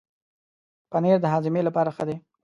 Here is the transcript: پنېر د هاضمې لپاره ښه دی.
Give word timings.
پنېر 0.91 1.17
د 1.21 1.25
هاضمې 1.33 1.61
لپاره 1.67 1.89
ښه 1.95 2.03
دی. 2.09 2.15